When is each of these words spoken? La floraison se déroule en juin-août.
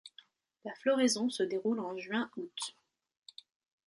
La 0.65 0.73
floraison 0.73 1.29
se 1.29 1.43
déroule 1.43 1.79
en 1.79 1.95
juin-août. 1.95 2.75